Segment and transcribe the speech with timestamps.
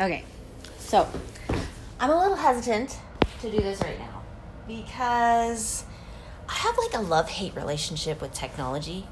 [0.00, 0.24] Okay,
[0.78, 1.08] so
[2.00, 2.98] I'm a little hesitant
[3.40, 4.22] to do this right now
[4.66, 5.84] because
[6.48, 9.06] I have like a love hate relationship with technology.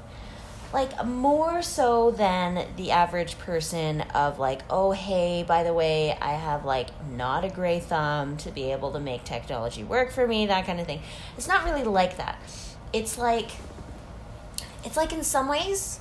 [0.73, 6.31] Like, more so than the average person, of like, oh, hey, by the way, I
[6.31, 10.47] have like not a gray thumb to be able to make technology work for me,
[10.47, 11.03] that kind of thing.
[11.37, 12.39] It's not really like that.
[12.91, 13.51] It's like,
[14.83, 15.99] it's like in some ways,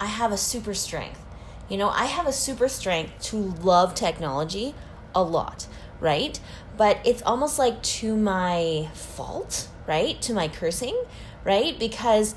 [0.00, 1.20] I have a super strength.
[1.68, 4.74] You know, I have a super strength to love technology
[5.14, 5.66] a lot,
[6.00, 6.38] right?
[6.76, 10.20] But it's almost like to my fault, right?
[10.22, 11.00] To my cursing,
[11.44, 11.78] right?
[11.78, 12.34] Because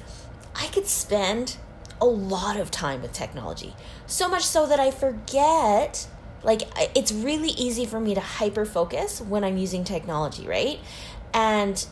[0.55, 1.57] I could spend
[2.01, 3.75] a lot of time with technology.
[4.07, 6.07] So much so that I forget
[6.43, 6.63] like
[6.95, 10.79] it's really easy for me to hyper focus when I'm using technology, right?
[11.33, 11.85] And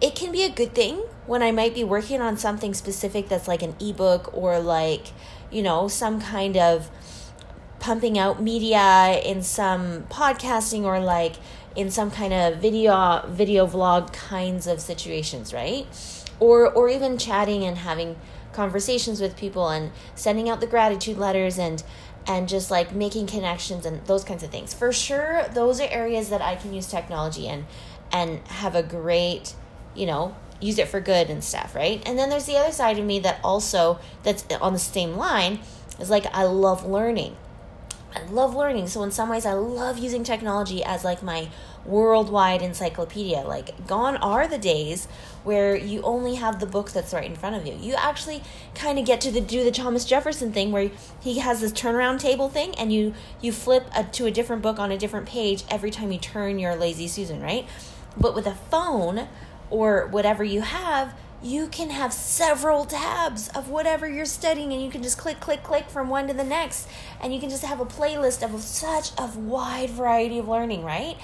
[0.00, 3.48] it can be a good thing when I might be working on something specific that's
[3.48, 5.08] like an ebook or like,
[5.50, 6.90] you know, some kind of
[7.80, 11.36] pumping out media in some podcasting or like
[11.76, 15.86] in some kind of video video vlog kinds of situations, right?
[16.40, 18.16] Or or even chatting and having
[18.52, 21.82] conversations with people and sending out the gratitude letters and
[22.26, 24.74] and just like making connections and those kinds of things.
[24.74, 27.66] For sure, those are areas that I can use technology and
[28.12, 29.54] and have a great
[29.94, 32.02] you know, use it for good and stuff, right?
[32.06, 35.60] And then there's the other side of me that also that's on the same line
[35.98, 37.36] is like I love learning.
[38.14, 38.88] I love learning.
[38.88, 41.48] So in some ways I love using technology as like my
[41.84, 43.40] worldwide encyclopedia.
[43.40, 45.06] Like gone are the days
[45.44, 47.74] where you only have the book that's right in front of you.
[47.74, 48.42] You actually
[48.74, 52.20] kind of get to the, do the Thomas Jefferson thing where he has this turnaround
[52.20, 55.64] table thing and you you flip a, to a different book on a different page
[55.70, 57.66] every time you turn your lazy susan, right?
[58.16, 59.28] But with a phone,
[59.70, 64.90] or whatever you have, you can have several tabs of whatever you're studying and you
[64.90, 66.88] can just click click click from one to the next
[67.20, 71.16] and you can just have a playlist of such a wide variety of learning right?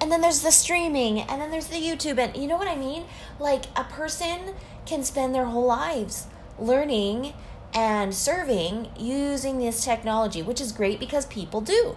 [0.00, 2.74] And then there's the streaming and then there's the youtube and you know what i
[2.74, 3.04] mean?
[3.38, 4.54] Like a person
[4.86, 6.26] can spend their whole lives
[6.58, 7.32] learning
[7.72, 11.96] and serving using this technology which is great because people do.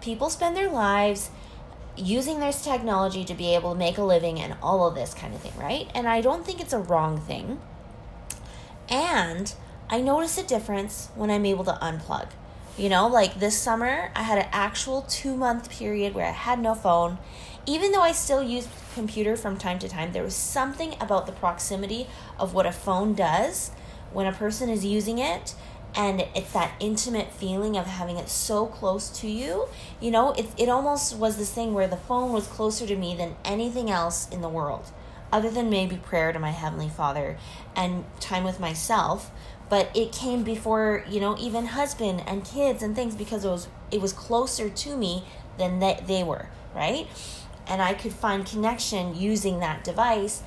[0.00, 1.28] People spend their lives
[1.96, 5.34] using this technology to be able to make a living and all of this kind
[5.34, 5.90] of thing, right?
[5.94, 7.60] And I don't think it's a wrong thing.
[8.88, 9.52] And
[9.90, 12.28] I notice a difference when I'm able to unplug.
[12.78, 16.58] You know, like this summer, I had an actual two month period where I had
[16.58, 17.18] no phone.
[17.66, 21.32] Even though I still use computer from time to time, there was something about the
[21.32, 22.06] proximity
[22.38, 23.70] of what a phone does
[24.12, 25.54] when a person is using it
[25.94, 29.68] and it's that intimate feeling of having it so close to you.
[30.00, 33.14] You know it, it almost was this thing where the phone was closer to me
[33.14, 34.90] than anything else in the world
[35.32, 37.38] other than maybe prayer to my heavenly father
[37.74, 39.30] and time with myself.
[39.70, 43.68] But it came before you know even husband and kids and things because it was
[43.90, 45.24] it was closer to me
[45.58, 47.06] than that they were right?
[47.66, 50.42] And i could find connection using that device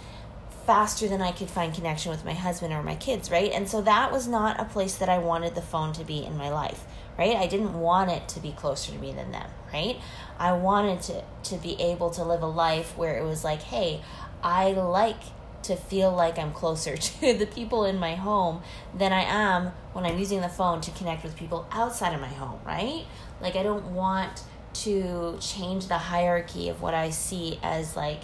[0.66, 3.52] faster than I could find connection with my husband or my kids, right?
[3.52, 6.38] And so that was not a place that I wanted the phone to be in
[6.38, 6.86] my life,
[7.18, 7.36] right?
[7.36, 9.98] I didn't want it to be closer to me than them, right?
[10.40, 14.02] I wanted to to be able to live a life where it was like, hey,
[14.44, 15.22] I like
[15.64, 18.62] to feel like I'm closer to the people in my home
[18.94, 22.28] than I am when I'm using the phone to connect with people outside of my
[22.28, 23.06] home, right?
[23.42, 24.44] Like I don't want
[24.74, 28.22] to change the hierarchy of what I see as like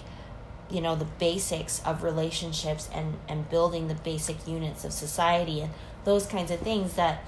[0.72, 5.72] you know the basics of relationships and and building the basic units of society and
[6.06, 7.24] those kinds of things that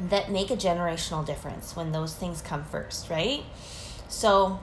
[0.00, 3.44] that make a generational difference when those things come first right?
[4.08, 4.60] So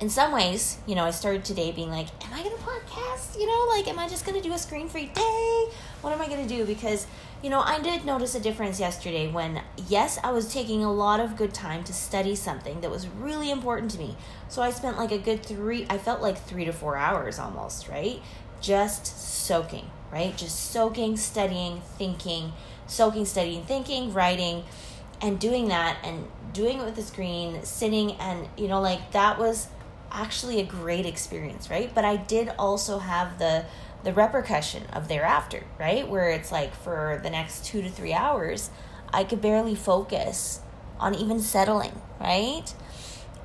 [0.00, 3.38] in some ways you know i started today being like am i to podcast?
[3.38, 5.68] You know like am i just to do a screen free day?
[6.00, 6.64] What am i to do?
[6.64, 7.06] Because
[7.44, 11.20] you know, I did notice a difference yesterday when, yes, I was taking a lot
[11.20, 14.16] of good time to study something that was really important to me.
[14.48, 17.86] So I spent like a good three, I felt like three to four hours almost,
[17.86, 18.22] right?
[18.62, 19.06] Just
[19.44, 20.34] soaking, right?
[20.34, 22.54] Just soaking, studying, thinking,
[22.86, 24.64] soaking, studying, thinking, writing,
[25.20, 29.38] and doing that and doing it with the screen, sitting, and, you know, like that
[29.38, 29.68] was
[30.10, 31.94] actually a great experience, right?
[31.94, 33.66] But I did also have the,
[34.04, 36.06] the repercussion of thereafter, right?
[36.08, 38.70] Where it's like for the next two to three hours,
[39.12, 40.60] I could barely focus
[41.00, 42.72] on even settling, right?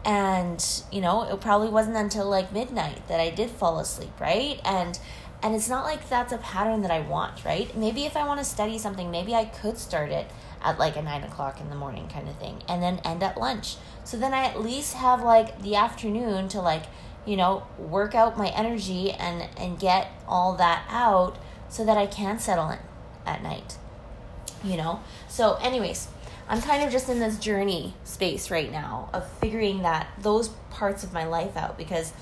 [0.05, 4.59] And, you know, it probably wasn't until like midnight that I did fall asleep, right?
[4.63, 4.99] And
[5.41, 7.75] and it's not like that's a pattern that I want, right?
[7.75, 10.29] Maybe if I want to study something, maybe I could start it
[10.61, 13.37] at like a nine o'clock in the morning kind of thing and then end at
[13.37, 13.77] lunch.
[14.03, 16.83] So then I at least have like the afternoon to like
[17.29, 21.37] you know, work out my energy and and get all that out
[21.69, 22.79] so that I can settle in
[23.23, 23.77] at night.
[24.63, 25.01] You know?
[25.27, 26.07] So anyways,
[26.47, 31.03] I'm kind of just in this journey space right now of figuring that those parts
[31.03, 32.13] of my life out because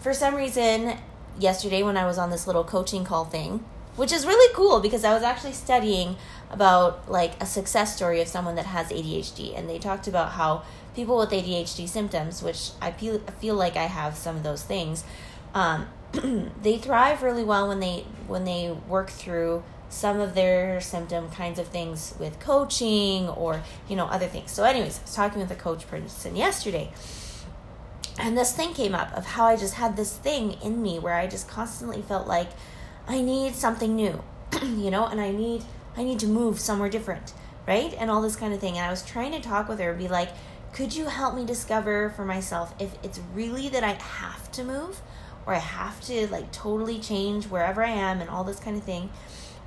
[0.00, 0.98] for some reason
[1.38, 3.64] yesterday when I was on this little coaching call thing,
[3.96, 6.16] which is really cool because I was actually studying
[6.50, 10.62] about like a success story of someone that has ADHD and they talked about how
[10.94, 15.04] people with ADHD symptoms, which I feel feel like I have some of those things,
[15.54, 15.86] um,
[16.62, 21.58] they thrive really well when they when they work through some of their symptom kinds
[21.58, 24.50] of things with coaching or you know other things.
[24.50, 26.90] So, anyways, I was talking with a coach person yesterday,
[28.18, 31.14] and this thing came up of how I just had this thing in me where
[31.14, 32.48] I just constantly felt like
[33.08, 34.22] I need something new,
[34.62, 35.64] you know, and I need
[35.96, 37.32] I need to move somewhere different,
[37.66, 37.94] right?
[37.98, 38.76] And all this kind of thing.
[38.76, 40.30] And I was trying to talk with her and be like,
[40.72, 45.00] could you help me discover for myself if it's really that I have to move
[45.46, 48.82] or I have to like totally change wherever I am and all this kind of
[48.82, 49.10] thing?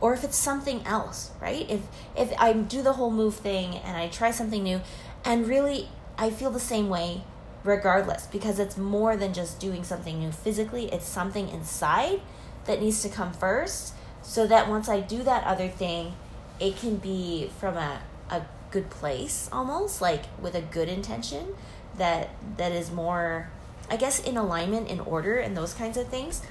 [0.01, 1.69] or if it's something else, right?
[1.69, 1.81] If
[2.15, 4.81] if I do the whole move thing and I try something new
[5.25, 7.23] and really I feel the same way
[7.63, 12.21] regardless because it's more than just doing something new physically, it's something inside
[12.69, 16.13] that needs to come first so that once I do that other thing,
[16.59, 21.55] it can be from a a good place almost like with a good intention
[21.97, 23.49] that that is more
[23.89, 26.43] I guess in alignment in order and those kinds of things.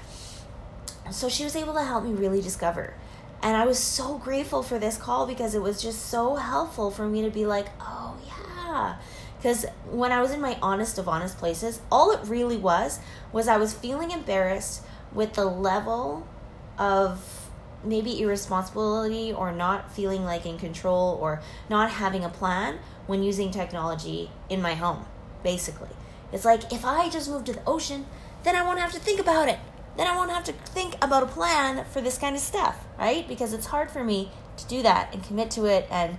[1.09, 2.95] So she was able to help me really discover
[3.41, 7.07] and I was so grateful for this call because it was just so helpful for
[7.07, 8.97] me to be like, oh, yeah.
[9.37, 12.99] Because when I was in my honest of honest places, all it really was
[13.31, 14.83] was I was feeling embarrassed
[15.13, 16.27] with the level
[16.77, 17.49] of
[17.83, 23.51] maybe irresponsibility or not feeling like in control or not having a plan when using
[23.51, 25.05] technology in my home,
[25.43, 25.89] basically.
[26.31, 28.05] It's like if I just move to the ocean,
[28.43, 29.59] then I won't have to think about it
[29.99, 33.27] then I won't have to think about a plan for this kind of stuff, right?
[33.27, 36.17] Because it's hard for me to do that and commit to it and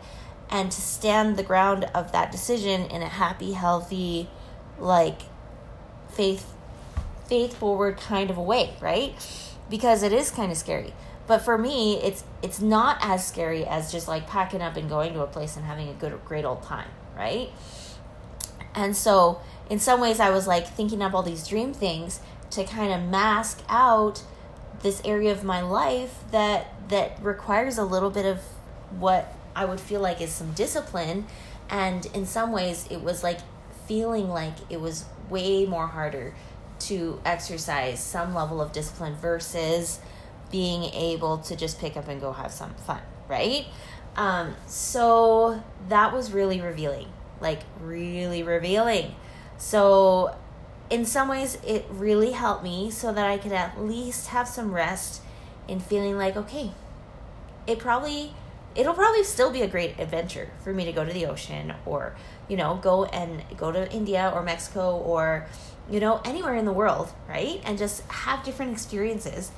[0.50, 4.28] and to stand the ground of that decision in a happy, healthy,
[4.78, 5.22] like
[6.10, 6.52] faith
[7.30, 9.14] faith forward kind of a way, right?
[9.70, 10.92] Because it is kind of scary.
[11.26, 15.14] But for me, it's it's not as scary as just like packing up and going
[15.14, 17.50] to a place and having a good great old time, right?
[18.74, 19.40] And so
[19.70, 23.08] in some ways I was like thinking up all these dream things to kind of
[23.08, 24.24] mask out
[24.82, 28.38] this area of my life that that requires a little bit of
[28.98, 31.26] what I would feel like is some discipline
[31.68, 33.38] and in some ways it was like
[33.86, 36.34] feeling like it was way more harder
[36.90, 40.00] to exercise some level of discipline versus
[40.50, 43.66] being able to just pick up and go have some fun, right?
[44.16, 47.08] Um, so that was really revealing,
[47.40, 49.14] like really revealing.
[49.56, 50.36] So
[50.90, 54.74] in some ways it really helped me so that I could at least have some
[54.74, 55.22] rest
[55.68, 56.72] in feeling like okay
[57.66, 58.34] it probably
[58.74, 62.14] it'll probably still be a great adventure for me to go to the ocean or
[62.48, 65.46] you know go and go to India or Mexico or
[65.90, 69.50] you know anywhere in the world right and just have different experiences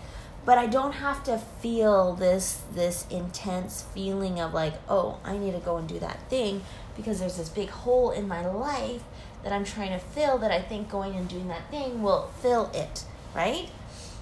[0.44, 5.52] but I don't have to feel this this intense feeling of like oh I need
[5.52, 6.62] to go and do that thing
[6.96, 9.02] because there's this big hole in my life
[9.42, 12.70] that I'm trying to fill that I think going and doing that thing will fill
[12.72, 13.04] it,
[13.34, 13.68] right?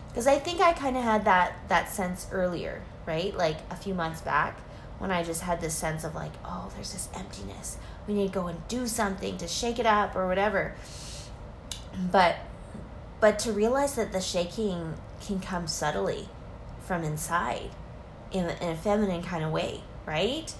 [0.08, 3.36] Because I think I kind of had that that sense earlier, right?
[3.36, 4.58] Like a few months back
[5.00, 7.78] when I just had this sense of like, oh, there's this emptiness.
[8.06, 10.74] We need to go and do something to shake it up or whatever.
[12.12, 12.36] But
[13.18, 16.28] but to realize that the shaking can come subtly
[16.82, 17.70] from inside
[18.30, 20.54] in in a feminine kind of way, right?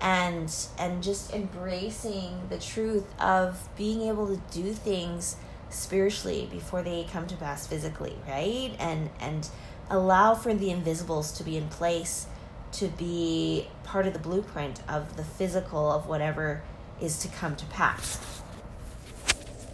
[0.00, 5.36] and and just embracing the truth of being able to do things
[5.70, 9.48] spiritually before they come to pass physically right and and
[9.90, 12.26] allow for the invisibles to be in place
[12.74, 16.62] to be part of the blueprint of the physical of whatever
[17.00, 18.42] is to come to pass